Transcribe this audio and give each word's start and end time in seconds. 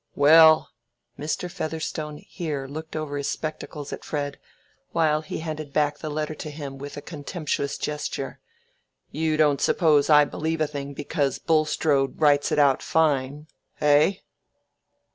Well," 0.15 0.71
Mr. 1.19 1.47
Featherstone 1.47 2.17
here 2.17 2.65
looked 2.65 2.95
over 2.95 3.17
his 3.17 3.29
spectacles 3.29 3.93
at 3.93 4.03
Fred, 4.03 4.39
while 4.93 5.21
he 5.21 5.37
handed 5.41 5.73
back 5.73 5.99
the 5.99 6.09
letter 6.09 6.33
to 6.33 6.49
him 6.49 6.79
with 6.79 6.97
a 6.97 7.03
contemptuous 7.03 7.77
gesture, 7.77 8.39
"you 9.11 9.37
don't 9.37 9.61
suppose 9.61 10.09
I 10.09 10.25
believe 10.25 10.59
a 10.59 10.65
thing 10.65 10.95
because 10.95 11.37
Bulstrode 11.37 12.19
writes 12.19 12.51
it 12.51 12.57
out 12.57 12.81
fine, 12.81 13.45
eh?" 13.79 14.13